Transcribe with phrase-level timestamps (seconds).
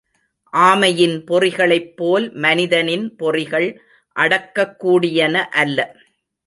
[0.53, 3.69] ஆமையின் பொறிகளைப் போல் மனிதனின் பொறிகள்
[4.15, 5.35] அடக்கக்கூடியன
[5.55, 5.79] அல்ல.